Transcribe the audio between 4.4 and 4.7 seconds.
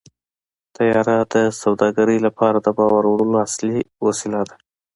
ده.